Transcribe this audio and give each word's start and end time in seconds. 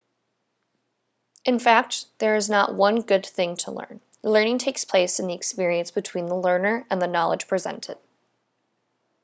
in 1.45 1.59
fact 1.59 2.07
there 2.17 2.35
is 2.35 2.49
not 2.49 2.73
one 2.73 3.01
good 3.01 3.23
thing 3.23 3.55
to 3.55 3.69
learn.learning 3.71 4.57
takes 4.57 4.83
place 4.83 5.19
in 5.19 5.27
the 5.27 5.35
experience 5.35 5.91
between 5.91 6.25
the 6.25 6.35
learner 6.35 6.87
and 6.89 6.99
the 6.99 7.05
knowledge 7.05 7.47
presented 7.47 7.99